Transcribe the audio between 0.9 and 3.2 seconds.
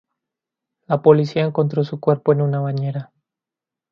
policía encontró su cuerpo en una bañera.